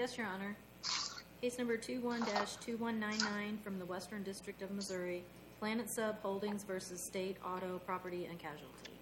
[0.00, 0.56] Yes, Your Honor.
[1.42, 5.22] Case number 21-2199 from the Western District of Missouri,
[5.58, 8.92] Planet Sub Holdings versus State Auto Property and Casualty.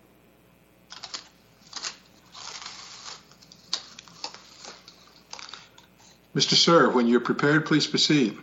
[6.34, 6.56] Mr.
[6.56, 8.36] Suhr, when you're prepared, please proceed.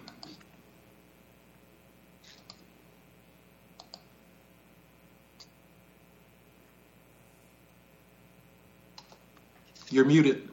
[9.92, 10.45] You're muted.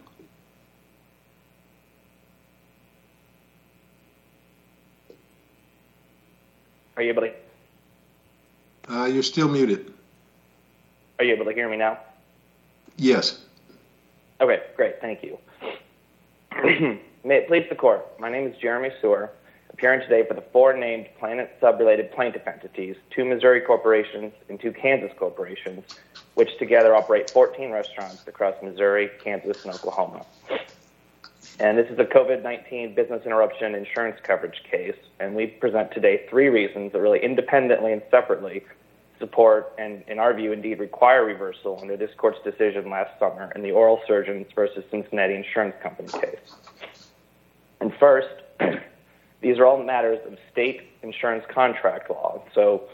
[7.12, 7.32] Able to,
[8.90, 9.92] Uh, you're still muted.
[11.18, 11.98] are you able to hear me now?
[12.96, 13.38] Yes.
[14.40, 14.98] Okay, great.
[15.02, 15.38] Thank you.
[17.24, 18.18] May it please the court.
[18.18, 19.28] My name is Jeremy Suhr,
[19.70, 24.72] appearing today for the four named Planet Sub-related plaintiff entities, two Missouri corporations and two
[24.72, 25.84] Kansas corporations,
[26.34, 30.24] which together operate 14 restaurants across Missouri, Kansas, and Oklahoma.
[31.58, 36.48] And this is a COVID-19 business interruption insurance coverage case, and we present today three
[36.48, 38.62] reasons that really independently and separately
[39.18, 43.62] support and, in our view, indeed require reversal under this court's decision last summer in
[43.62, 46.40] the Oral Surgeons versus Cincinnati Insurance Company case.
[47.80, 48.28] And first,
[49.40, 52.42] these are all matters of state insurance contract law.
[52.54, 52.84] So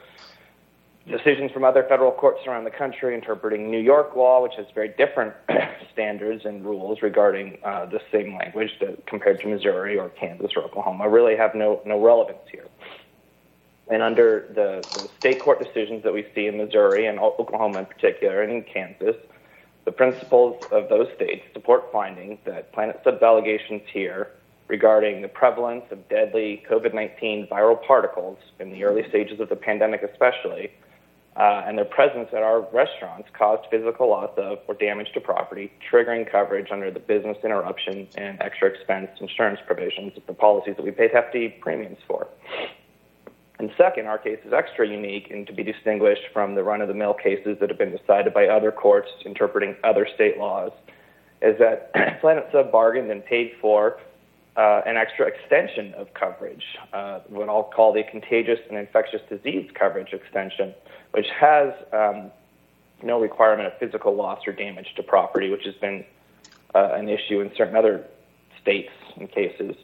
[1.09, 4.89] decisions from other federal courts around the country interpreting New York law, which has very
[4.97, 5.35] different
[5.93, 10.63] standards and rules regarding uh, the same language that, compared to Missouri or Kansas or
[10.63, 12.67] Oklahoma, really have no, no relevance here.
[13.91, 17.87] And under the, the state court decisions that we see in Missouri and Oklahoma in
[17.87, 19.17] particular, and in Kansas,
[19.87, 24.29] the principles of those states support finding that Planet Sub's allegations here
[24.69, 29.57] regarding the prevalence of deadly COVID 19 viral particles in the early stages of the
[29.57, 30.71] pandemic, especially,
[31.39, 35.73] uh, and their presence at our restaurants caused physical loss of or damage to property,
[35.91, 40.85] triggering coverage under the business interruption and extra expense insurance provisions of the policies that
[40.85, 42.27] we paid hefty premiums for.
[43.61, 46.89] And second, our case is extra unique and to be distinguished from the run of
[46.89, 50.73] the mill cases that have been decided by other courts interpreting other state laws,
[51.41, 54.01] is that Planet Sub bargained and paid for
[54.59, 59.71] uh, an extra extension of coverage, uh, what I'll call the contagious and infectious disease
[59.73, 60.75] coverage extension,
[61.13, 62.33] which has um,
[63.01, 66.05] no requirement of physical loss or damage to property, which has been
[66.75, 68.05] uh, an issue in certain other
[68.61, 69.77] states and cases.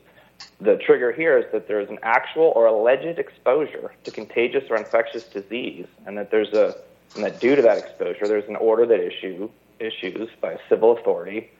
[0.60, 4.76] The trigger here is that there is an actual or alleged exposure to contagious or
[4.76, 6.74] infectious disease, and that there's a
[7.14, 9.48] and that due to that exposure, there's an order that issue
[9.78, 11.52] issues by a civil authority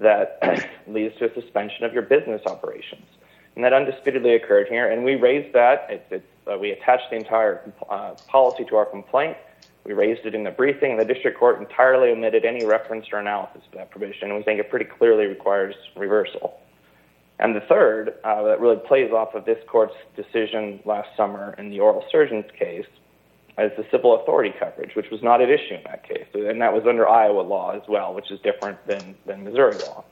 [0.00, 0.38] that
[0.86, 3.06] leads to a suspension of your business operations.
[3.54, 6.24] And that undisputedly occurred here, and we raised that.
[6.46, 9.36] Uh, we attached the entire uh, policy to our complaint.
[9.84, 10.96] We raised it in the briefing.
[10.96, 14.60] The district court entirely omitted any reference or analysis of that provision, and we think
[14.60, 16.60] it pretty clearly requires reversal.
[17.38, 21.70] And the third, uh, that really plays off of this court's decision last summer in
[21.70, 22.86] the oral surgeon's case,
[23.64, 26.26] is the civil authority coverage, which was not at issue in that case.
[26.34, 30.04] And that was under Iowa law as well, which is different than, than Missouri law.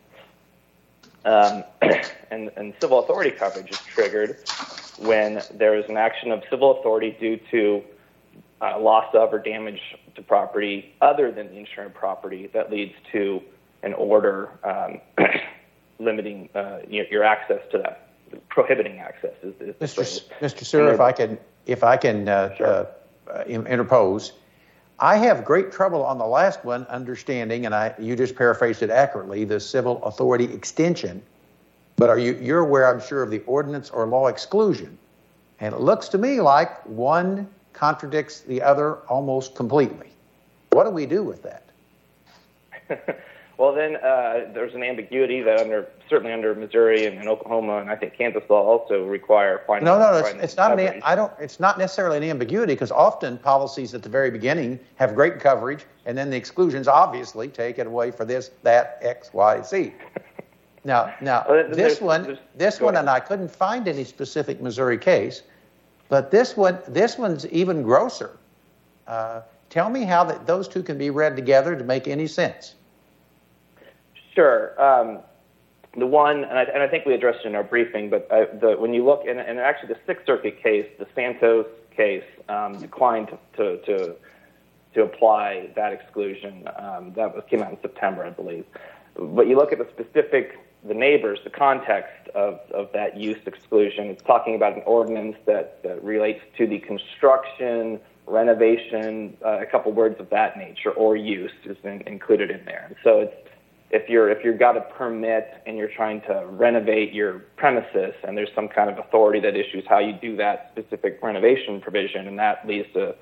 [1.24, 1.64] Um,
[2.30, 4.38] and, and civil authority coverage is triggered
[4.98, 7.82] when there is an action of civil authority due to
[8.60, 9.80] uh, loss of or damage
[10.14, 13.40] to property other than the insured property that leads to
[13.82, 15.00] an order um,
[15.98, 18.10] limiting uh, your, your, access to that,
[18.48, 19.34] prohibiting access.
[19.42, 20.28] Is, is Mr.
[20.40, 20.64] Mr.
[20.64, 22.88] Suhr, if I can, if I can uh, sure.
[23.32, 24.32] Uh, interpose,
[25.00, 28.90] I have great trouble on the last one understanding, and I you just paraphrased it
[28.90, 31.22] accurately, the civil authority extension.
[31.96, 34.98] But are you you're aware, I'm sure, of the ordinance or law exclusion,
[35.60, 40.08] and it looks to me like one contradicts the other almost completely.
[40.70, 41.64] What do we do with that?
[43.58, 47.90] well, then uh, there's an ambiguity that under certainly under Missouri and, and, Oklahoma and
[47.90, 49.84] I think Kansas law also require finding.
[49.84, 50.78] No, no, it's, it's not.
[50.78, 51.32] An, I don't.
[51.40, 55.84] It's not necessarily an ambiguity because often policies at the very beginning have great coverage,
[56.06, 59.92] and then the exclusions obviously take it away for this, that, X, Y, Z.
[60.84, 63.02] Now, now well, this there's, one, there's, this one, ahead.
[63.02, 65.42] and I couldn't find any specific Missouri case,
[66.08, 68.38] but this one, this one's even grosser.
[69.06, 72.76] Uh, tell me how that those two can be read together to make any sense.
[74.38, 74.80] Sure.
[74.80, 75.18] Um,
[75.96, 78.44] the one, and I, and I, think we addressed it in our briefing, but uh,
[78.60, 82.78] the, when you look, and, and, actually the Sixth Circuit case, the Santos case, um,
[82.78, 84.14] declined to, to,
[84.94, 86.68] to apply that exclusion.
[86.76, 88.64] Um, that was, came out in September, I believe.
[89.16, 90.56] But you look at the specific,
[90.86, 94.06] the neighbors, the context of, of that use exclusion.
[94.06, 97.98] It's talking about an ordinance that, that relates to the construction,
[98.28, 102.96] renovation, uh, a couple words of that nature, or use is in, included in there.
[103.02, 103.34] So it's
[103.90, 108.36] if you're if you've got a permit and you're trying to renovate your premises and
[108.36, 112.38] there's some kind of authority that issues how you do that specific renovation provision and
[112.38, 113.14] that leads to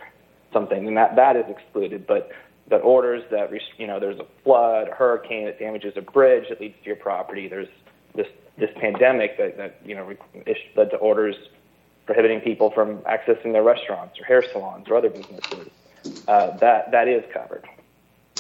[0.53, 2.07] something then that that is excluded.
[2.07, 2.31] But
[2.69, 6.61] but orders that you know there's a flood a hurricane that damages a bridge that
[6.61, 7.69] leads to your property there's
[8.17, 8.27] this
[8.59, 10.13] this pandemic that that you know
[10.77, 11.37] led to orders
[12.07, 15.69] prohibiting people from accessing their restaurants or hair salons or other businesses.
[16.27, 17.65] Uh, that that is covered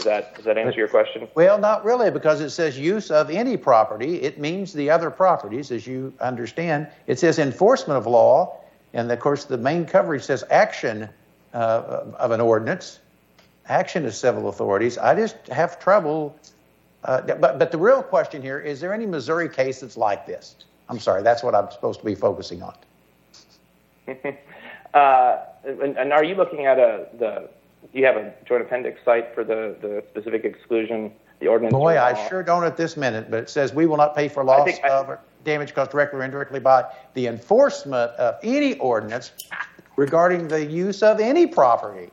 [0.07, 1.29] that, does that answer your question?
[1.35, 4.23] Well, not really, because it says use of any property.
[4.23, 6.89] It means the other properties, as you understand.
[7.07, 8.59] It says enforcement of law,
[8.95, 11.09] and of course, the main coverage says action
[11.53, 13.01] uh, of an ordinance,
[13.67, 14.97] action of civil authorities.
[14.99, 16.39] I just have trouble.
[17.05, 20.57] Uh, but, but the real question here is there any Missouri case that's like this?
[20.89, 22.75] I'm sorry, that's what I'm supposed to be focusing on.
[24.95, 27.49] uh, and, and, are you looking at a, the
[27.93, 31.73] you have a joint appendix site for the, the specific exclusion, the ordinance?
[31.73, 34.45] Boy, I sure don't at this minute, but it says we will not pay for
[34.45, 36.85] loss I, of damage caused directly or indirectly by
[37.15, 39.33] the enforcement of any ordinance
[39.97, 42.11] regarding the use of any property.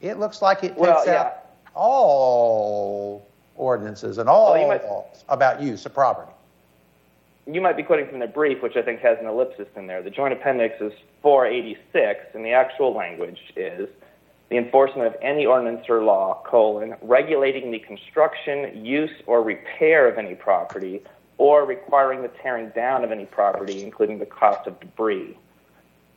[0.00, 1.12] It looks like it takes well, yeah.
[1.14, 1.36] out
[1.74, 6.32] all ordinances and all well, might, laws about use of property.
[7.46, 10.02] You might be quoting from the brief, which I think has an ellipsis in there.
[10.02, 10.92] The joint appendix is
[11.22, 13.88] 486, and the actual language is
[14.50, 20.18] the enforcement of any ordinance or law, colon, regulating the construction, use, or repair of
[20.18, 21.02] any property,
[21.38, 25.38] or requiring the tearing down of any property, including the cost of debris.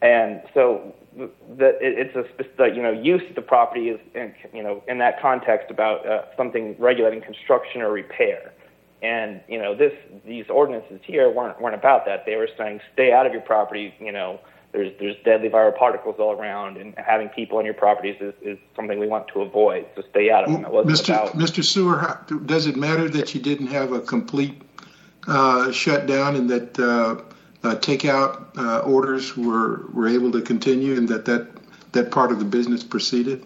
[0.01, 2.25] And so the, it's a
[2.57, 6.05] the, you know use of the property is in, you know in that context about
[6.05, 8.51] uh, something regulating construction or repair.
[9.01, 9.93] And you know this
[10.25, 12.25] these ordinances here weren't weren't about that.
[12.25, 13.93] They were saying stay out of your property.
[13.99, 14.41] You know
[14.73, 18.57] there's there's deadly viral particles all around, and having people on your properties is, is
[18.75, 19.85] something we want to avoid.
[19.95, 20.63] So stay out of them.
[20.63, 21.09] Mr.
[21.09, 21.37] About...
[21.37, 21.63] Mr.
[21.63, 24.61] Suhr, does it matter that you didn't have a complete
[25.27, 27.21] uh, shutdown and that uh,
[27.63, 31.47] uh, takeout uh, orders were were able to continue, and that that
[31.91, 33.45] that part of the business proceeded?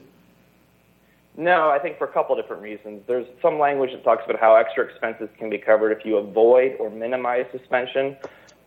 [1.35, 3.03] No, I think for a couple of different reasons.
[3.05, 6.77] There's some language that talks about how extra expenses can be covered if you avoid
[6.79, 8.17] or minimize suspension.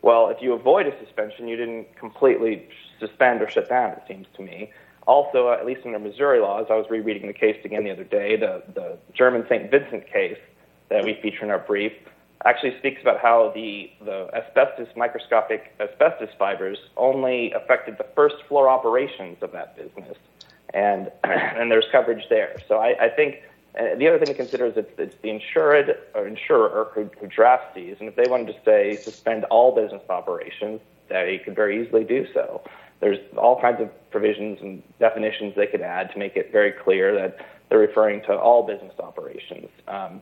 [0.03, 2.69] Well, if you avoid a suspension, you didn't completely
[2.99, 4.73] suspend or shut down, it seems to me.
[5.07, 8.05] Also, uh, at least under Missouri laws, I was rereading the case again the other
[8.05, 9.71] day, the, the German St.
[9.71, 10.39] Vincent case
[10.89, 11.93] that we feature in our brief
[12.45, 18.69] actually speaks about how the, the asbestos, microscopic asbestos fibers only affected the first floor
[18.69, 20.17] operations of that business.
[20.73, 22.57] And, and there's coverage there.
[22.67, 23.43] So I, I think
[23.79, 27.27] uh, the other thing to consider is it's, it's the insured or insurer who, who
[27.27, 31.85] drafts these, and if they wanted to say suspend all business operations, they could very
[31.85, 32.63] easily do so.
[33.01, 37.15] There's all kinds of provisions and definitions they could add to make it very clear
[37.15, 37.39] that
[37.69, 39.69] they're referring to all business operations.
[39.89, 40.21] Um,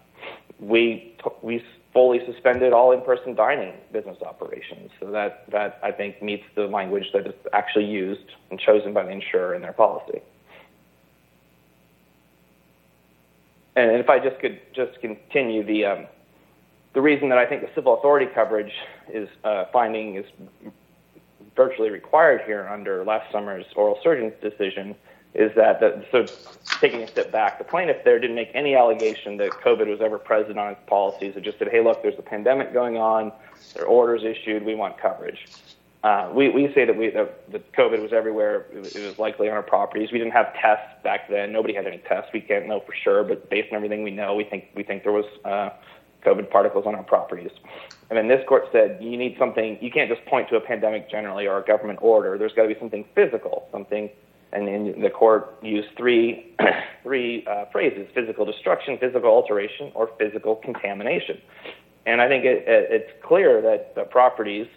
[0.60, 6.44] we we fully suspended all in-person dining business operations, so that that I think meets
[6.54, 10.20] the language that is actually used and chosen by the insurer in their policy.
[13.78, 16.06] And if I just could just continue the um,
[16.94, 18.72] the reason that I think the civil authority coverage
[19.08, 20.25] is uh, finding is
[21.54, 24.96] virtually required here under last summer's oral surgeon's decision
[25.34, 26.26] is that the, so
[26.80, 30.19] taking a step back, the plaintiff there didn't make any allegation that COVID was ever
[30.19, 31.34] present on its policies.
[31.36, 33.30] It just said, hey, look, there's a pandemic going on.
[33.75, 34.64] There are orders issued.
[34.64, 35.46] We want coverage.
[36.05, 38.67] Uh, we, we say that we that, that COVID was everywhere.
[38.73, 40.12] It was, it was likely on our properties.
[40.12, 41.52] We didn't have tests back then.
[41.52, 42.31] Nobody had any tests.
[42.33, 45.02] We can't know for sure, but based on everything we know, we think we think
[45.02, 45.71] there was uh,
[46.25, 47.50] COVID particles on our properties.
[48.11, 49.76] And then this court said you need something.
[49.81, 52.38] You can't just point to a pandemic generally or a government order.
[52.38, 54.09] There's got to be something physical, something.
[54.52, 56.55] And in the court used three
[57.02, 61.40] three uh, phrases: physical destruction, physical alteration, or physical contamination.
[62.07, 64.69] And I think it, it, it's clear that the properties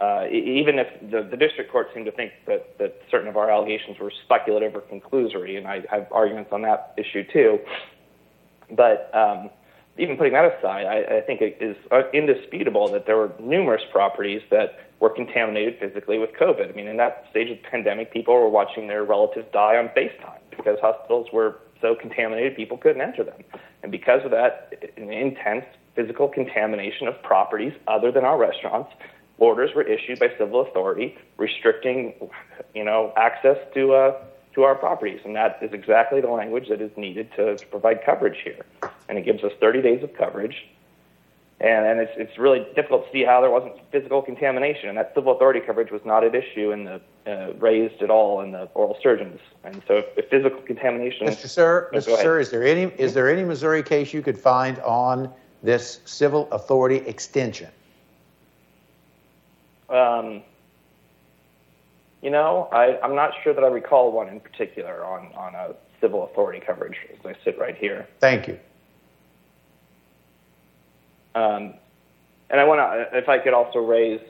[0.00, 3.50] uh, even if the, the district court seemed to think that, that certain of our
[3.50, 7.58] allegations were speculative or conclusory, and I have arguments on that issue too.
[8.70, 9.50] But um,
[9.96, 11.76] even putting that aside, I, I think it is
[12.12, 16.72] indisputable that there were numerous properties that were contaminated physically with COVID.
[16.72, 19.88] I mean, in that stage of the pandemic, people were watching their relatives die on
[19.88, 23.42] FaceTime because hospitals were so contaminated people couldn't enter them.
[23.82, 28.90] And because of that intense physical contamination of properties other than our restaurants,
[29.38, 32.14] orders were issued by civil authority restricting,
[32.74, 34.14] you know, access to uh,
[34.54, 38.04] to our properties, and that is exactly the language that is needed to, to provide
[38.04, 38.64] coverage here.
[39.08, 40.64] And it gives us 30 days of coverage,
[41.60, 45.12] and, and it's it's really difficult to see how there wasn't physical contamination, and that
[45.14, 48.68] civil authority coverage was not at issue in the uh, raised at all in the
[48.74, 49.40] oral surgeons.
[49.64, 51.46] And so, if, if physical contamination, Mr.
[51.46, 52.16] Suhr, Mr.
[52.22, 56.48] Suhr, is there any is there any Missouri case you could find on this civil
[56.52, 57.70] authority extension?
[59.88, 60.42] Um,
[62.22, 65.74] you know, I, I'm not sure that I recall one in particular on, on a
[66.00, 68.08] civil authority coverage as I sit right here.
[68.20, 68.58] Thank you.
[71.34, 71.74] Um,
[72.50, 74.20] and I want to, if I could also raise,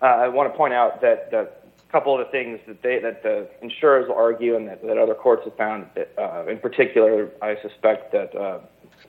[0.00, 3.00] uh, I want to point out that, that a couple of the things that they,
[3.00, 6.58] that the insurers will argue and that, that other courts have found, that, uh, in
[6.58, 8.60] particular, I suspect that uh,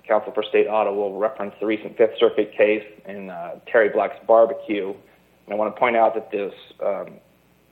[0.07, 4.19] Counsel for State Auto will reference the recent Fifth Circuit case in uh, Terry Black's
[4.25, 4.93] barbecue.
[5.45, 6.53] And I want to point out that this,
[6.85, 7.19] um,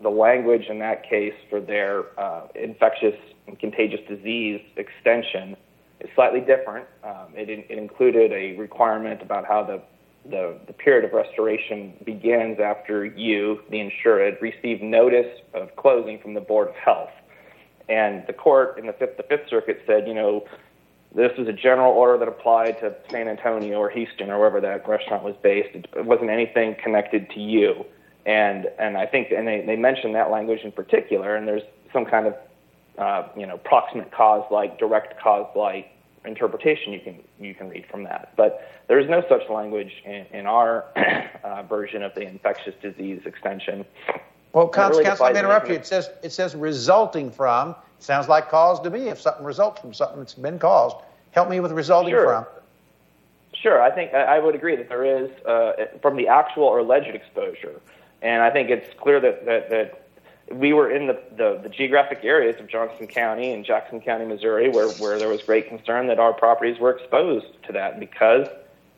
[0.01, 3.15] the language in that case for their uh, infectious
[3.47, 5.55] and contagious disease extension
[5.99, 6.87] is slightly different.
[7.03, 9.81] Um, it, it included a requirement about how the,
[10.29, 16.33] the, the period of restoration begins after you, the insured, receive notice of closing from
[16.33, 17.09] the Board of Health.
[17.89, 20.45] And the court in the Fifth, the Fifth Circuit said, you know,
[21.13, 24.87] this was a general order that applied to San Antonio or Houston or wherever that
[24.87, 25.75] restaurant was based.
[25.75, 27.85] It wasn't anything connected to you.
[28.25, 31.35] And and I think and they, they mentioned that language in particular.
[31.35, 32.35] And there's some kind of
[32.97, 35.91] uh, you know proximate cause like direct cause like
[36.25, 38.33] interpretation you can you can read from that.
[38.35, 40.85] But there is no such language in, in our
[41.43, 43.85] uh, version of the infectious disease extension.
[44.53, 45.75] Well, Counsel, really let me interrupt you.
[45.75, 47.75] It says it says resulting from.
[47.99, 49.09] Sounds like cause to me.
[49.09, 50.95] If something results from something that's been caused,
[51.31, 52.25] help me with resulting sure.
[52.25, 52.45] from.
[53.53, 57.13] Sure, I think I would agree that there is uh, from the actual or alleged
[57.13, 57.81] exposure,
[58.21, 60.09] and I think it's clear that that, that
[60.51, 64.69] we were in the, the, the, geographic areas of Johnson County and Jackson County, Missouri,
[64.69, 68.47] where, where there was great concern that our properties were exposed to that because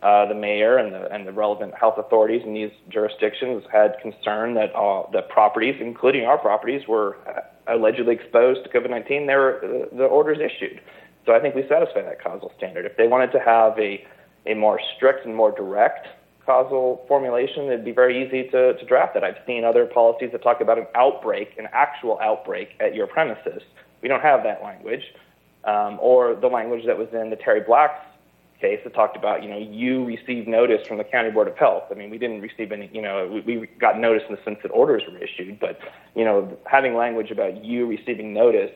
[0.02, 4.54] uh, the mayor and the, and the relevant health authorities in these jurisdictions had concern
[4.54, 7.18] that uh, the properties, including our properties, were
[7.72, 9.28] allegedly exposed to COVID-19.
[9.28, 10.82] There were uh, the orders issued.
[11.26, 12.86] So I think we satisfy that causal standard.
[12.86, 14.06] If they wanted to have a,
[14.46, 16.08] a more strict and more direct
[16.46, 19.24] causal formulation, it'd be very easy to, to draft it.
[19.24, 23.62] I've seen other policies that talk about an outbreak, an actual outbreak at your premises.
[24.02, 25.04] We don't have that language.
[25.64, 28.04] Um, or the language that was in the Terry Black's
[28.62, 31.84] case that talked about, you know, you received notice from the County Board of Health.
[31.92, 34.60] I mean, we didn't receive any, you know, we, we got notice in the sense
[34.64, 35.80] that orders were issued, but,
[36.16, 38.72] you know, having language about you receiving notice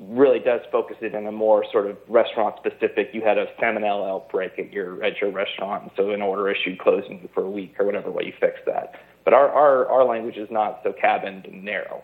[0.00, 3.10] really does focus it in a more sort of restaurant specific.
[3.12, 7.28] You had a salmonella outbreak at your at your restaurant, so an order issued closing
[7.32, 9.00] for a week or whatever way you fix that.
[9.24, 12.02] But our, our, our language is not so cabined and narrow.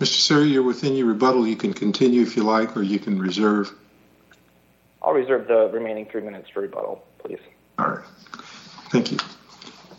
[0.00, 0.18] Mr.
[0.18, 1.46] Suhr, you're within your rebuttal.
[1.46, 3.72] You can continue if you like, or you can reserve.
[5.06, 7.38] I'll reserve the remaining three minutes for rebuttal, please.
[7.78, 8.04] All right.
[8.90, 9.18] Thank you.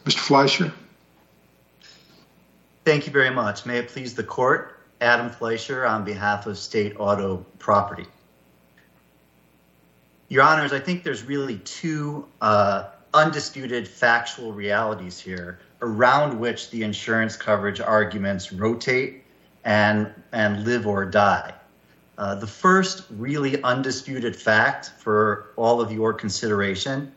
[0.03, 0.19] Mr.
[0.19, 0.73] Fleischer?
[2.83, 3.65] Thank you very much.
[3.65, 4.79] May it please the court.
[4.99, 8.05] Adam Fleischer on behalf of State Auto Property.
[10.27, 16.83] Your Honors, I think there's really two uh, undisputed factual realities here around which the
[16.83, 19.23] insurance coverage arguments rotate
[19.63, 21.53] and, and live or die.
[22.17, 27.12] Uh, the first really undisputed fact for all of your consideration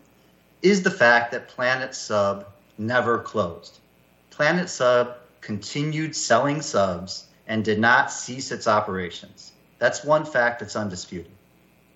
[0.62, 3.78] is the fact that Planet Sub never closed.
[4.30, 9.52] Planet Sub continued selling subs and did not cease its operations.
[9.78, 11.32] That's one fact that's undisputed.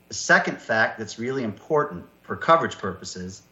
[0.09, 3.43] The second fact that's really important for coverage purposes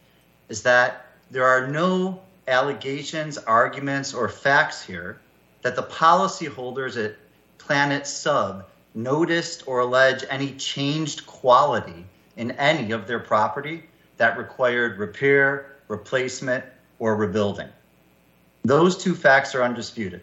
[0.49, 5.21] is that there are no allegations, arguments, or facts here
[5.61, 7.17] that the policyholders at
[7.59, 12.05] Planet Sub noticed or alleged any changed quality
[12.37, 13.85] in any of their property
[14.17, 16.65] that required repair, replacement,
[16.99, 17.69] or rebuilding.
[18.65, 20.23] Those two facts are undisputed.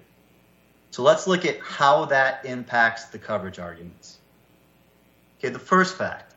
[0.91, 4.17] So let's look at how that impacts the coverage arguments.
[5.39, 6.33] Okay, the first fact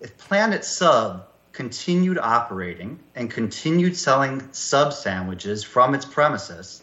[0.00, 6.82] if Planet Sub continued operating and continued selling sub sandwiches from its premises,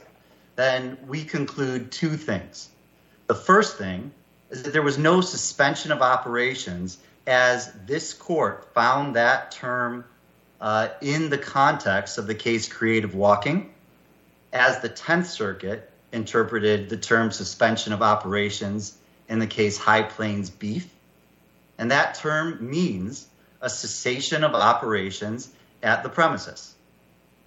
[0.55, 2.69] then we conclude two things.
[3.27, 4.11] The first thing
[4.53, 10.05] is that there was no suspension of operations as this court found that term
[10.61, 13.73] uh, in the context of the case creative walking,
[14.53, 18.95] as the 10th Circuit interpreted the term suspension of operations
[19.27, 20.87] in the case High Plains Beef.
[21.79, 23.25] And that term means
[23.59, 25.49] a cessation of operations
[25.81, 26.75] at the premises.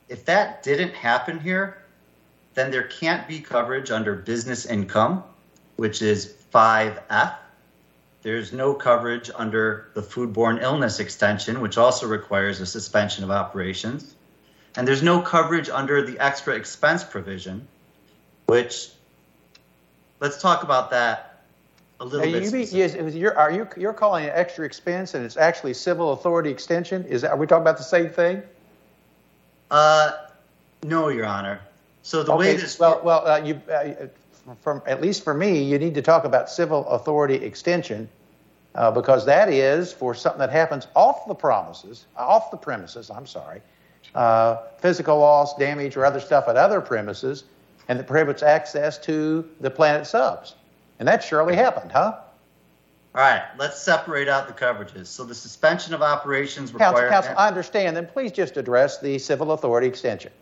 [0.08, 1.84] If that didn't happen here,
[2.54, 5.22] then there can't be coverage under business income,
[5.76, 7.34] which is 5F.
[8.22, 14.14] There's no coverage under the foodborne illness extension, which also requires a suspension of operations.
[14.76, 17.66] And there's no coverage under the extra expense provision,
[18.46, 18.88] which
[20.20, 21.44] let's talk about that
[22.00, 22.44] a little Now, bit.
[22.44, 25.74] you mean, is, is you're, are you, you're calling it extra expense and it's actually
[25.74, 27.04] civil authority extension?
[27.04, 28.42] Is that, are we talking about the same thing?
[29.70, 30.12] Uh,
[30.82, 31.60] no, Your Honor.
[32.02, 34.06] So the way Okay, this well, well, uh, you, uh,
[34.60, 38.08] from, at least for me, you need to talk about civil authority extension,
[38.74, 43.26] uh, because that is for something that happens off the promises, off the premises, I'm
[43.26, 43.62] sorry,
[44.14, 47.44] uh, physical loss, damage, or other stuff at other premises,
[47.88, 50.54] and that prohibits access to the planet subs.
[50.98, 52.18] And that surely happened, huh?
[53.14, 55.06] All right, let's separate out the coverages.
[55.06, 57.08] So the suspension of operations Council.
[57.08, 60.32] Council, I understand, then please just address the civil authority extension.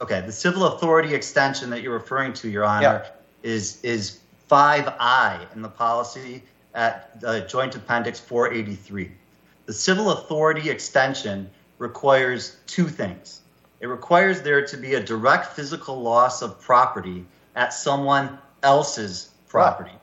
[0.00, 3.10] Okay, the civil authority extension that you're referring to, Your Honor, Yeah.
[3.46, 4.18] Is is
[4.50, 6.42] 5I in the policy
[6.74, 9.10] at uh, Joint Appendix 483.
[9.66, 11.48] The civil authority extension
[11.78, 13.40] requires two things.
[13.80, 17.24] It requires there to be a direct physical loss of property
[17.54, 19.96] at someone else's property,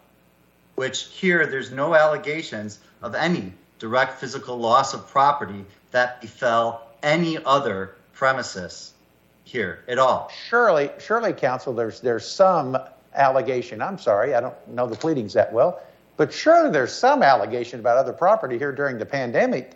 [0.76, 7.38] which here there's no allegations of any direct physical loss of property that befell any
[7.44, 8.94] other premises
[9.44, 10.32] here at all.
[10.48, 12.78] Surely, surely, counsel, there's there's some
[13.16, 13.82] allegation.
[13.82, 15.82] I'm sorry, I don't know the pleadings that well,
[16.18, 19.74] but surely there's some allegation about other property here during the pandemic.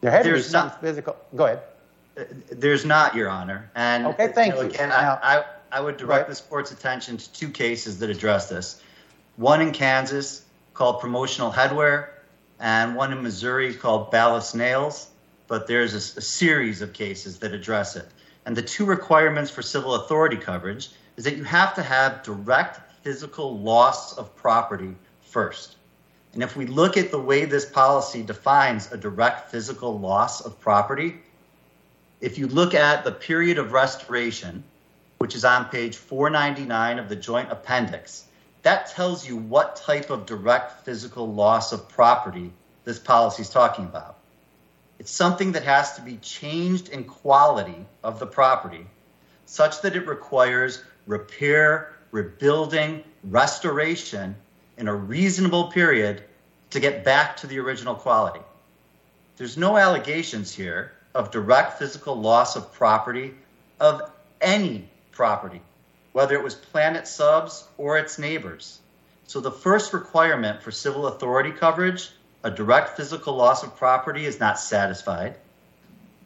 [0.00, 1.16] There had to be There's some not- physical.
[1.36, 1.60] Go ahead.
[2.50, 3.70] There's not, Your Honor.
[3.74, 4.60] And Okay, thank you.
[4.62, 8.48] Again, Now- I, I, I would direct this court's attention to two cases that address
[8.48, 8.82] this.
[9.36, 12.08] One in Kansas called promotional headwear,
[12.58, 15.08] and one in Missouri called Ballas Nails.
[15.46, 18.06] But there's a series of cases that address it.
[18.50, 22.80] And the two requirements for civil authority coverage is that you have to have direct
[23.04, 25.76] physical loss of property first.
[26.32, 30.58] And if we look at the way this policy defines a direct physical loss of
[30.58, 31.18] property,
[32.20, 34.64] if you look at the period of restoration,
[35.18, 38.24] which is on page 499 of the joint appendix,
[38.62, 42.52] that tells you what type of direct physical loss of property
[42.82, 44.19] this policy is talking about.
[45.00, 48.86] It's something that has to be changed in quality of the property
[49.46, 54.36] such that it requires repair, rebuilding, restoration
[54.76, 56.22] in a reasonable period
[56.68, 58.44] to get back to the original quality.
[59.38, 63.32] There's no allegations here of direct physical loss of property
[63.80, 65.62] of any property,
[66.12, 68.80] whether it was Planet Subs or its neighbors.
[69.26, 72.10] So the first requirement for civil authority coverage,
[72.42, 75.36] a direct physical loss of property, is not satisfied.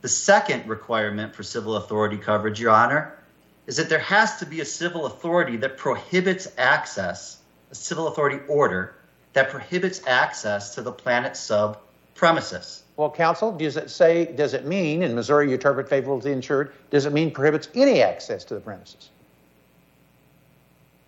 [0.02, 3.18] The second requirement for civil authority coverage, Your Honor,
[3.66, 7.38] is that there has to be a civil authority that prohibits access,
[7.70, 8.94] a civil authority order
[9.32, 11.78] that prohibits access to the Planet Sub
[12.14, 12.82] premises.
[12.96, 14.26] Well, counsel, does it say?
[14.26, 16.72] Does it mean in Missouri you interpret favorable to the insured?
[16.90, 19.10] Does it mean prohibits any access to the premises?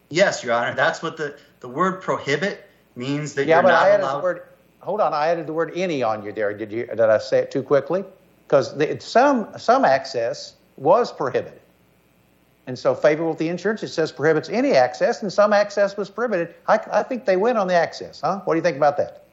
[0.08, 0.74] Yes, Your Honor.
[0.74, 4.16] That's what the, the word prohibit means that Yeah, you're but not I added allowed.
[4.18, 4.42] the word.
[4.86, 6.56] Hold on, I added the word any on you there.
[6.56, 6.86] Did you?
[6.86, 8.04] Did I say it too quickly?
[8.46, 8.72] Because
[9.04, 11.60] some some access was prohibited,
[12.68, 16.08] and so favorable to the insurance, it says prohibits any access, and some access was
[16.08, 16.54] prohibited.
[16.68, 18.42] I, I think they win on the access, huh?
[18.44, 19.24] What do you think about that?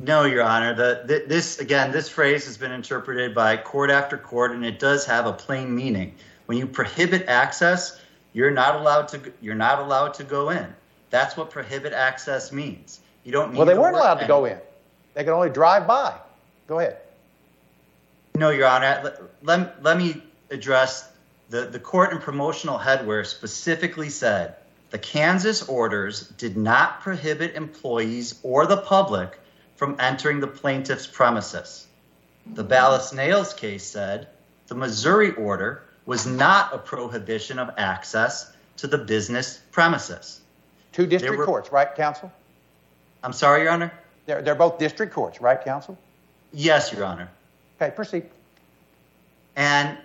[0.00, 0.74] No, Your Honor.
[0.74, 4.78] The, the, this again, this phrase has been interpreted by court after court, and it
[4.78, 6.14] does have a plain meaning.
[6.46, 8.00] When you prohibit access,
[8.32, 9.20] you're not allowed to.
[9.42, 10.74] You're not allowed to go in.
[11.10, 13.00] That's what prohibit access means.
[13.24, 13.54] You don't.
[13.54, 14.56] Well, they the weren't allowed to go in.
[15.14, 16.16] They could only drive by.
[16.66, 16.98] Go ahead.
[18.34, 19.00] No, Your Honor.
[19.04, 21.10] Let, let, let me address
[21.50, 24.56] the, the court in promotional headwear specifically said
[24.90, 29.38] the Kansas orders did not prohibit employees or the public
[29.76, 31.86] from entering the plaintiff's premises.
[32.46, 34.28] The Ballas Nails case said
[34.66, 40.40] the Missouri order was not a prohibition of access to the business premises.
[40.92, 42.32] Two district were- courts, right, counsel?
[43.22, 43.92] I'm sorry, Your Honor?
[44.26, 45.98] They're, they're both district courts, right, counsel?
[46.52, 47.28] Yes, Your Honor.
[47.80, 48.26] Okay, proceed.
[49.56, 49.98] And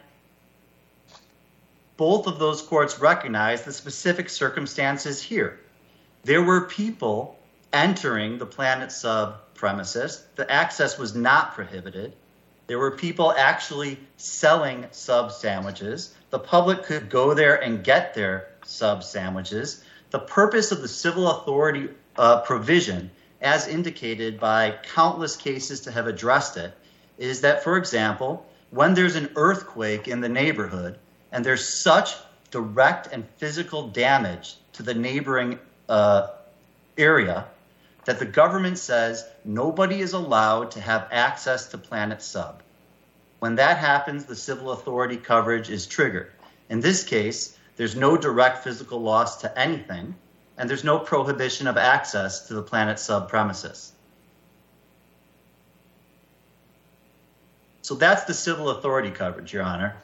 [1.97, 5.59] both of those courts recognize the specific circumstances here.
[6.23, 7.37] There were people
[7.73, 10.25] entering the Planet Sub premises.
[10.35, 12.13] The access was not prohibited.
[12.67, 16.13] There were people actually selling sub sandwiches.
[16.29, 19.83] The public could go there and get their sub sandwiches.
[20.11, 23.09] The purpose of the civil authority uh, provision,
[23.47, 26.73] as indicated by countless cases to have addressed it,
[27.17, 30.99] is that, for example, when there's an earthquake in the neighborhood
[31.31, 32.15] and there's such
[32.51, 35.57] direct and physical damage to the neighboring
[35.87, 36.27] uh,
[36.97, 37.45] area
[38.03, 42.61] that the government says nobody is allowed to have access to Planet Sub.
[43.39, 46.31] When that happens, the civil authority coverage is triggered.
[46.69, 50.15] In this case, there's no direct physical loss to anything.
[50.57, 53.91] And there's no prohibition of access to the Planet Sub premises.
[57.81, 59.95] So that's the civil authority coverage, Your Honor.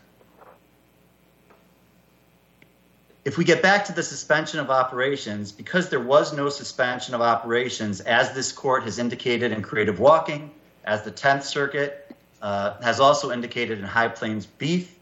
[3.26, 7.22] If we get back to the suspension of operations, because there was no suspension of
[7.22, 10.52] operations, as this court has indicated in Creative Walking,
[10.84, 14.98] as the 10th Circuit uh, has also indicated in High Plains Beef,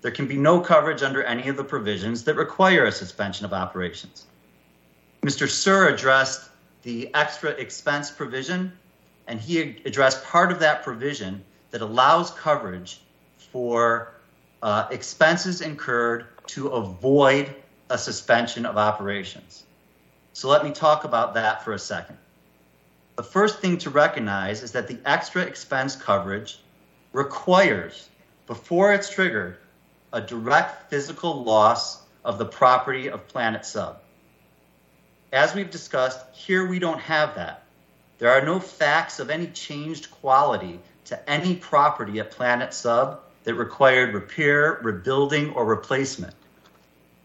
[0.00, 3.52] there can be no coverage under any of the provisions that require a suspension of
[3.52, 4.24] operations.
[5.26, 5.48] Mr.
[5.48, 6.48] Suhr addressed
[6.84, 8.70] the extra expense provision,
[9.26, 13.00] and he addressed part of that provision that allows coverage
[13.36, 14.12] for
[14.62, 17.52] uh, expenses incurred to avoid
[17.90, 19.64] a suspension of operations.
[20.32, 22.18] So let me talk about that for a second.
[23.16, 26.60] The first thing to recognize is that the extra expense coverage
[27.12, 28.10] requires,
[28.46, 29.56] before it's triggered,
[30.12, 34.02] a direct physical loss of the property of Planet Sub.
[35.32, 37.64] As we've discussed, here we don't have that.
[38.18, 43.54] There are no facts of any changed quality to any property at Planet Sub that
[43.54, 46.34] required repair, rebuilding, or replacement.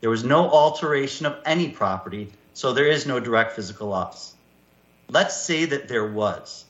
[0.02, 4.34] There was no alteration of any property, so there is no direct physical loss.
[5.10, 6.66] Let's say that there was.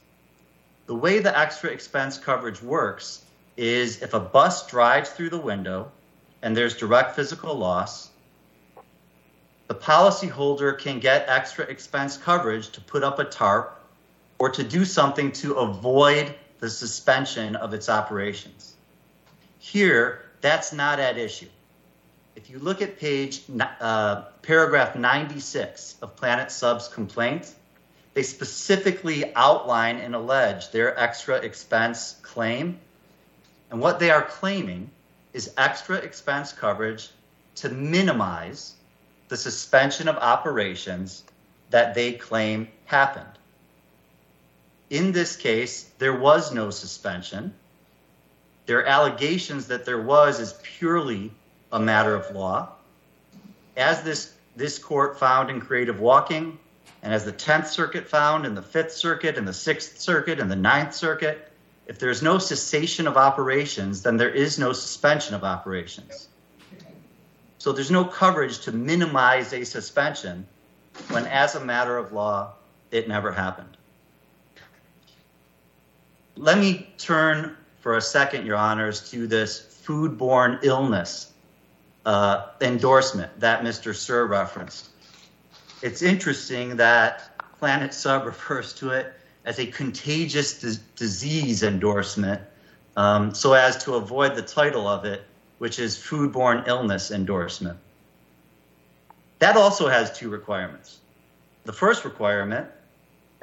[0.86, 3.24] The way the extra expense coverage works
[3.58, 5.92] is if a bus drives through the window
[6.42, 8.11] and there's direct physical loss,
[9.72, 13.82] the policyholder can get extra expense coverage to put up a tarp
[14.38, 18.76] or to do something to avoid the suspension of its operations.
[19.60, 21.48] Here, that's not at issue.
[22.36, 23.44] If you look at page
[23.80, 27.56] uh, paragraph 96 of Planet Sub's complaint,
[28.14, 32.78] they specifically outline and allege their extra expense claim.
[33.70, 34.92] And what they are claiming
[35.32, 37.10] is extra expense coverage
[37.56, 38.76] to minimize
[39.32, 41.24] the suspension of operations
[41.70, 43.40] that they claim happened.
[44.90, 47.54] In this case, there was no suspension.
[48.66, 51.32] Their allegations that there was is purely
[51.72, 52.74] a matter of law.
[53.78, 56.60] As this, this court found in Creative Walking,
[57.02, 60.52] and as the 10th Circuit found in the 5th Circuit and the 6th Circuit and
[60.52, 61.50] the 9th Circuit,
[61.88, 66.28] if there's no cessation of operations, then there is no suspension of operations.
[67.62, 70.48] So there's no coverage to minimize a suspension
[71.10, 72.56] when, as a matter of law,
[72.90, 73.78] it never happened.
[76.36, 81.34] Let me turn for a second, Your Honors, to this foodborne illness
[82.08, 83.92] uh, endorsement that Mr.
[83.94, 84.90] Suhr referenced.
[85.84, 89.14] It's interesting that Planet Sub refers to it
[89.46, 92.42] as a contagious disease endorsement
[92.98, 95.26] um, so as to avoid the title of it,
[95.62, 97.78] which is foodborne illness endorsement.
[99.38, 100.98] That also has two requirements.
[101.66, 102.68] The first requirement,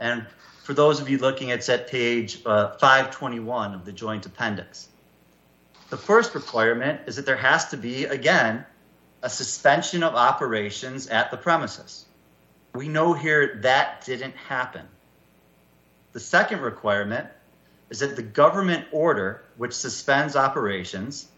[0.00, 0.26] and
[0.64, 4.88] for those of you looking, it's at page uh, 521 of the joint appendix.
[5.90, 8.66] The first requirement is that there has to be, again,
[9.22, 12.04] a suspension of operations at the premises.
[12.74, 14.88] We know here that didn't happen.
[16.14, 17.28] The second requirement
[17.90, 21.28] is that the government order, which suspends operations,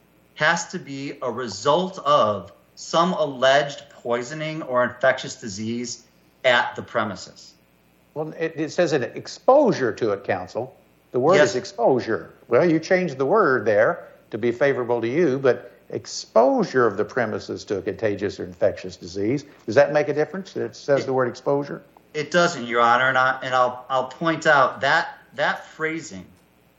[0.40, 6.02] has to be a result of some alleged poisoning or infectious disease
[6.46, 7.52] at the premises.
[8.14, 10.74] Well, it, it says an exposure to it, counsel.
[11.12, 11.50] The word yes.
[11.50, 12.32] is exposure.
[12.48, 17.04] Well, you changed the word there to be favorable to you, but exposure of the
[17.04, 20.56] premises to a contagious or infectious disease, does that make a difference?
[20.56, 21.82] It says the word exposure?
[22.14, 26.24] It doesn't, Your Honor, and, I, and I'll, I'll point out that that phrasing,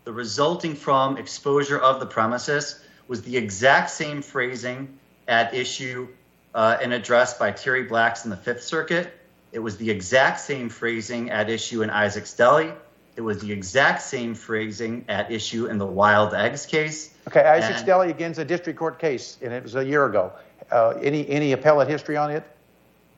[0.04, 4.98] the resulting from exposure of the premises, was the exact same phrasing
[5.28, 6.08] at issue
[6.56, 9.12] uh, and addressed by Terry Blacks in the Fifth Circuit.
[9.52, 12.72] It was the exact same phrasing at issue in Isaac's Deli.
[13.18, 17.14] It was the exact same phrasing at issue in the Wild Eggs case.
[17.28, 20.32] Okay, Isaac's Deli again's a district court case, and it was a year ago.
[20.72, 22.46] Uh, any any appellate history on it?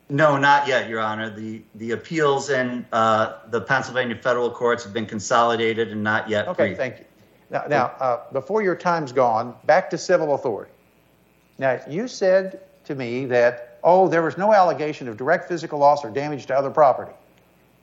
[0.10, 1.30] No, not yet, Your Honor.
[1.30, 6.48] The the appeals in uh, the Pennsylvania federal courts have been consolidated and not yet.
[6.48, 6.80] Okay, briefed.
[6.80, 7.06] thank you.
[7.54, 10.72] Now, now uh, before your time's gone, back to civil authority.
[11.60, 16.04] Now, you said to me that oh, there was no allegation of direct physical loss
[16.04, 17.12] or damage to other property.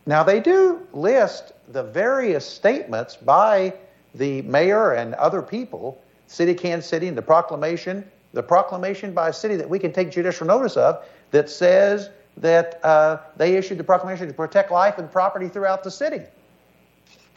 [0.07, 3.75] Now, they do list the various statements by
[4.15, 9.29] the mayor and other people, City of Kansas City, and the proclamation, the proclamation by
[9.29, 13.79] a city that we can take judicial notice of that says that uh, they issued
[13.79, 16.23] the proclamation to protect life and property throughout the city.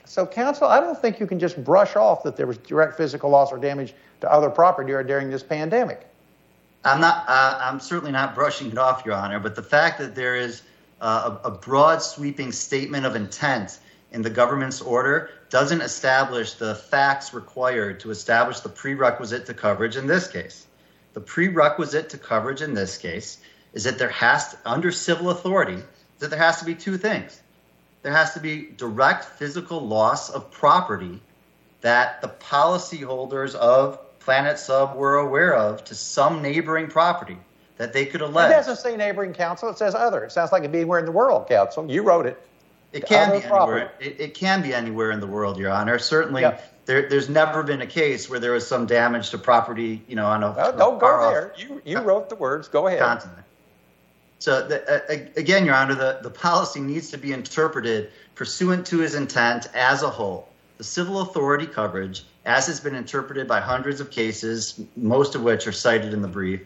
[0.06, 3.30] So, counsel, I don't think you can just brush off that there was direct physical
[3.30, 6.08] loss or damage to other property during this pandemic.
[6.84, 7.26] I'm not.
[7.28, 9.40] Uh, I'm certainly not brushing it off, Your Honor.
[9.40, 10.64] But the fact that there is
[11.00, 13.80] uh, a, a broad sweeping statement of intent
[14.12, 19.96] in the government's order doesn't establish the facts required to establish the prerequisite to coverage
[19.96, 20.68] in this case.
[21.14, 23.40] The prerequisite to coverage in this case
[23.74, 25.82] is that there has to, under civil authority,
[26.20, 27.42] that there has to be two things.
[28.04, 31.22] There has to be direct physical loss of property
[31.82, 37.38] that the policyholders of Planet Sub were aware of to some neighboring property
[37.78, 38.52] that they could allege.
[38.52, 40.24] It doesn't say neighboring council, it says other.
[40.26, 41.90] It sounds like it'd be anywhere in the world, council.
[41.90, 42.42] You wrote it.
[42.92, 43.92] It can Other be anywhere.
[44.00, 45.98] It, it can be anywhere in the world, Your Honor.
[45.98, 46.46] Certainly,
[46.86, 50.28] there, there's never been a case where there was some damage to property, you know,
[50.28, 51.54] on a Well, don't go off there.
[51.58, 52.68] You, you wrote the words.
[52.68, 53.00] Go ahead.
[53.00, 53.46] continent.
[54.44, 58.98] So, the, uh, again, Your Honor, the, the policy needs to be interpreted pursuant to
[58.98, 60.50] his intent as a whole.
[60.80, 65.66] The civil authority coverage, as has been interpreted by hundreds of cases, most of which
[65.66, 66.60] are cited in the brief.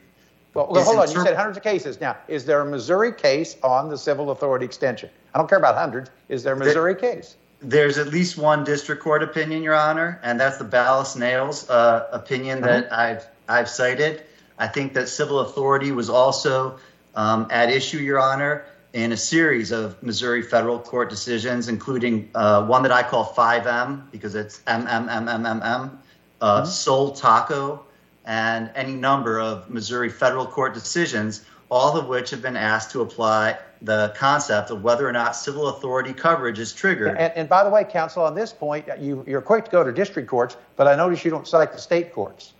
[0.55, 1.11] Well, well, hold on.
[1.11, 2.01] You said hundreds of cases.
[2.01, 5.11] Now, is there a Missouri case on the civil authority extension?
[5.35, 6.09] I don't care about hundreds.
[6.29, 7.37] Is there a Missouri case?
[7.61, 12.07] There's at least one district court opinion, Your Honor, and that's the Ballas Nails uh,
[12.11, 14.23] opinion that I've I've cited.
[14.57, 16.79] I think that civil authority was also
[17.17, 22.65] um, at issue, Your Honor, in a series of Missouri federal court decisions, including uh,
[22.65, 25.97] one that I call 5M because it's MMMMMM,
[26.39, 27.83] uh, Soul Taco,
[28.25, 33.01] and any number of Missouri federal court decisions, all of which have been asked to
[33.01, 37.17] apply the concept of whether or not civil authority coverage is triggered.
[37.17, 39.91] And, and by the way, counsel, on this point, you, you're quick to go to
[39.91, 42.53] district courts, but I notice you don't cite the state courts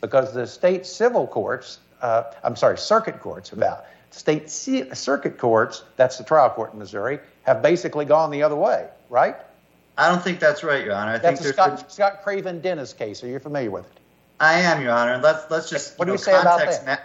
[0.00, 4.44] because the state civil courts, uh, I'm sorry, circuit courts about state
[4.90, 8.88] uh, circuit courts, that's the trial court in Missouri, have basically gone the other way,
[9.10, 9.36] right?
[9.96, 11.12] I don't think that's right, Your Honor.
[11.12, 13.22] I That's think Scott, been- Scott Craven Dennis case.
[13.22, 13.92] Are you familiar with it?
[14.40, 15.18] I am, Your Honor.
[15.22, 16.84] Let's let's just What do know, you say about that?
[16.84, 16.96] ma-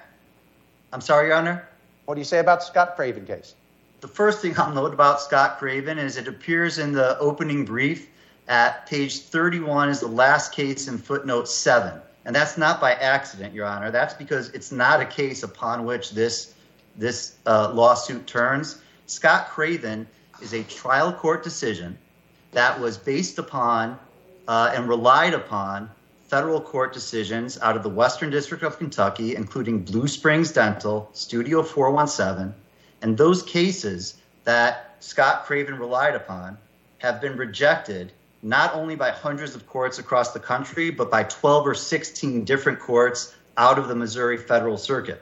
[0.91, 1.67] I'm sorry, Your Honor.
[2.06, 3.54] What do you say about the Scott Craven case?
[4.02, 8.10] The first thing I'll note about Scott Craven is it appears in the opening brief
[8.48, 12.02] at page 31 is the last case in footnote 7.
[12.26, 13.91] And that's not by accident, Your Honor.
[13.91, 16.56] That's because it's not a case upon which this,
[17.00, 18.82] this uh, lawsuit turns.
[19.08, 20.08] Scott Craven
[20.42, 21.98] is a trial court decision
[22.52, 23.98] that was based upon
[24.48, 25.90] uh, and relied upon
[26.28, 31.64] federal court decisions out of the Western District of Kentucky, including Blue Springs Dental, Studio
[31.64, 32.54] 417.
[33.02, 36.58] And those cases that Scott Craven relied upon
[37.00, 41.68] have been rejected not only by hundreds of courts across the country, but by 12
[41.68, 45.22] or 16 different courts out of the Missouri Federal Circuit.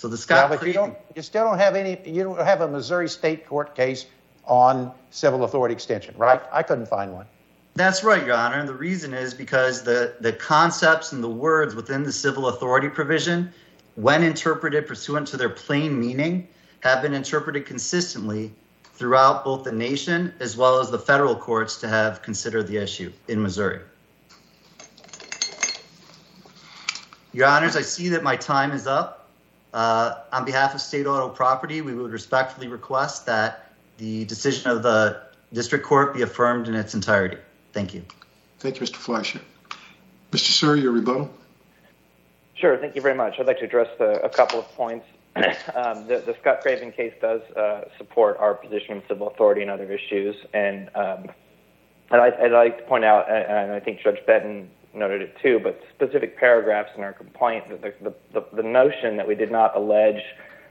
[0.00, 0.96] So the Scott but you don't.
[1.14, 1.98] You still don't have any.
[2.10, 4.06] You don't have a Missouri state court case
[4.46, 6.40] on civil authority extension, right?
[6.50, 7.26] I couldn't find one.
[7.74, 8.56] That's right, Your Honor.
[8.56, 12.88] And the reason is because the, the concepts and the words within the civil authority
[12.88, 13.52] provision,
[13.96, 16.48] when interpreted pursuant to their plain meaning,
[16.80, 18.54] have been interpreted consistently
[18.94, 23.12] throughout both the nation as well as the federal courts to have considered the issue
[23.28, 23.80] in Missouri.
[27.34, 29.19] Your Honors, I see that my time is up.
[29.72, 34.82] Uh, on behalf of State Auto Property, we would respectfully request that the decision of
[34.82, 35.20] the
[35.52, 37.36] district court be affirmed in its entirety.
[37.72, 38.04] Thank you.
[38.58, 38.96] Thank you, Mr.
[38.96, 39.40] Fleischer.
[40.32, 40.50] Mr.
[40.50, 41.30] Suhr, your rebuttal?
[42.54, 43.36] Sure, thank you very much.
[43.38, 45.06] I'd like to address the, a couple of points.
[45.36, 49.70] um, the, the Scott Craven case does uh, support our position on civil authority and
[49.70, 51.26] other issues, and um,
[52.10, 55.36] I'd, like- I'd like to point out, and- and I think Judge Benton noted it
[55.42, 59.50] too, but specific paragraphs in our complaint, the, the, the, the notion that we did
[59.50, 60.22] not allege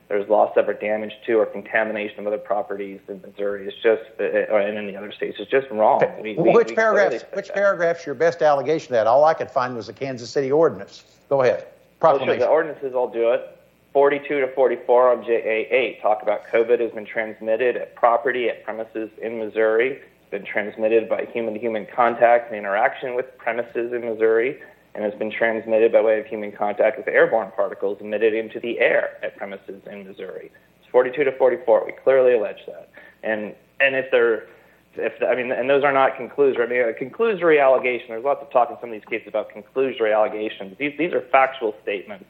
[0.09, 4.01] there's loss of or damage to or contamination of other properties in Missouri is just,
[4.19, 6.01] uh, or in the other states, is just wrong.
[6.19, 7.23] We- we- which we paragraphs?
[7.33, 7.53] Which that.
[7.53, 9.05] paragraph's your best allegation of that?
[9.07, 11.03] All I could find was the Kansas City ordinance.
[11.29, 11.57] Go ahead.
[11.57, 12.39] Well, sure, Proclamation.
[12.39, 13.55] the ordinances all do it.
[13.93, 19.11] 42 to 44 on JA8 talk about COVID has been transmitted at property, at premises
[19.21, 20.01] in Missouri.
[20.31, 24.61] Been transmitted by human to human contact and interaction with premises in Missouri,
[24.93, 28.79] and has been transmitted by way of human contact with airborne particles emitted into the
[28.79, 30.51] air at premises in Missouri.
[30.79, 31.85] It's 42 to 44.
[31.85, 32.89] We clearly allege that.
[33.23, 34.47] And, and if they're
[34.95, 36.65] if I mean, and those are not conclusory.
[36.65, 38.07] I mean, a conclusory allegation.
[38.09, 40.75] There's lots of talk in some of these cases about conclusory allegations.
[40.77, 42.25] These these are factual statements.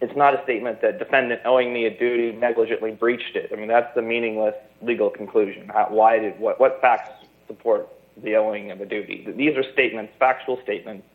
[0.00, 3.50] It's not a statement that defendant owing me a duty negligently breached it.
[3.52, 5.68] I mean, that's the meaningless legal conclusion.
[5.68, 7.10] How, why did what what facts
[7.46, 9.26] support the owing of a duty?
[9.36, 11.06] These are statements, factual statements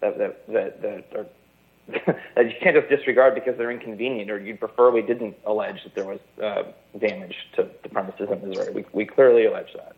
[0.00, 1.26] that that that, that are.
[2.36, 5.94] that you can't just disregard because they're inconvenient, or you'd prefer we didn't allege that
[5.94, 6.64] there was uh,
[6.98, 8.72] damage to the premises in Missouri.
[8.74, 9.96] We, we clearly allege that.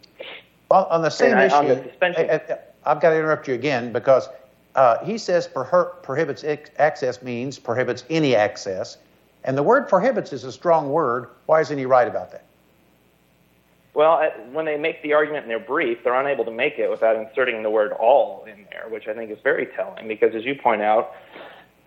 [0.70, 3.48] Well, on the same And I- issue, on the suspension- I, have got to interrupt
[3.48, 4.28] you again because
[4.74, 6.44] uh, he says prohibits
[6.78, 8.98] access means prohibits any access.
[9.44, 11.28] And the word prohibits is a strong word.
[11.46, 12.44] Why isn't he right about that?
[13.94, 17.16] Well, when they make the argument in their brief, they're unable to make it without
[17.16, 20.54] inserting the word all in there, which I think is very telling because, as you
[20.54, 21.12] point out,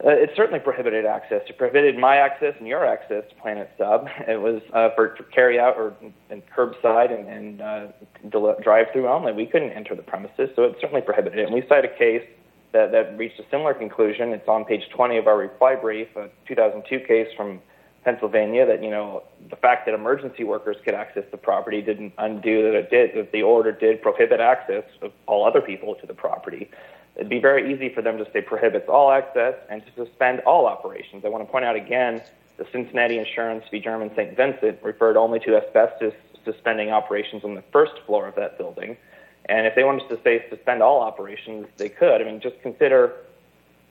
[0.03, 1.43] uh, it certainly prohibited access.
[1.47, 4.09] It prohibited my access and your access to Planet Sub.
[4.27, 5.93] It was uh, for, for carry out or
[6.29, 9.31] and curbside and, and uh, drive through only.
[9.31, 11.45] We couldn't enter the premises, so it certainly prohibited it.
[11.45, 12.27] And we cite a case
[12.73, 14.33] that, that reached a similar conclusion.
[14.33, 17.61] It's on page 20 of our reply brief, a 2002 case from
[18.03, 22.63] Pennsylvania that you know the fact that emergency workers could access the property didn't undo
[22.63, 26.13] that it did that the order did prohibit access of all other people to the
[26.13, 26.69] property.
[27.15, 30.65] It'd be very easy for them to say prohibits all access and to suspend all
[30.65, 31.23] operations.
[31.23, 32.21] I want to point out again
[32.57, 33.79] the Cincinnati Insurance v.
[33.79, 34.35] German St.
[34.35, 38.97] Vincent referred only to asbestos suspending operations on the first floor of that building.
[39.45, 42.21] And if they wanted to say suspend all operations, they could.
[42.21, 43.13] I mean, just consider,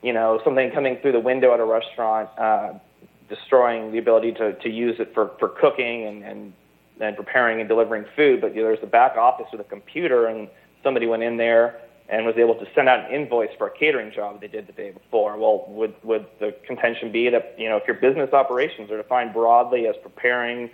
[0.03, 2.75] you know, something coming through the window at a restaurant, uh,
[3.29, 6.53] destroying the ability to, to use it for, for cooking and, and,
[7.01, 8.41] and preparing and delivering food.
[8.41, 10.49] But you know, there's a back office with a computer, and
[10.83, 14.13] somebody went in there and was able to send out an invoice for a catering
[14.13, 15.37] job they did the day before.
[15.37, 19.33] Well, would would the contention be that you know if your business operations are defined
[19.33, 20.71] broadly as preparing,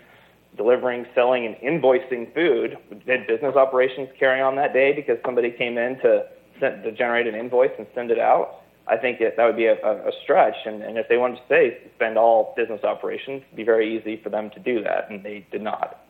[0.57, 5.79] delivering, selling, and invoicing food, did business operations carry on that day because somebody came
[5.79, 6.27] in to
[6.61, 8.63] send, to generate an invoice and send it out?
[8.87, 10.57] I think it, that would be a, a stretch.
[10.65, 14.17] And, and if they wanted to say suspend all business operations, it'd be very easy
[14.17, 16.05] for them to do that, and they did not.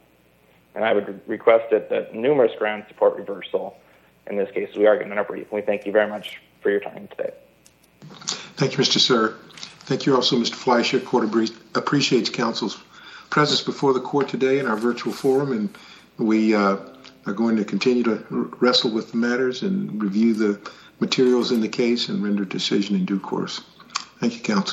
[0.75, 3.77] And I would request that, that numerous grounds support reversal
[4.29, 5.51] in this case, we argue in our brief.
[5.51, 7.33] We thank you very much for your time today.
[8.57, 8.99] Thank you, Mr.
[8.99, 9.37] Suhr.
[9.87, 10.55] Thank you also, Mr.
[10.55, 11.01] Fleischer.
[11.01, 12.77] Court appreciates counsel's
[13.31, 15.79] presence before the court today in our virtual forum, and
[16.19, 16.77] we uh,
[17.27, 18.25] are going to continue to
[18.61, 20.61] wrestle with the matters and review the
[21.01, 23.61] materials in the case and render decision in due course.
[24.21, 24.67] Thank you, counsel.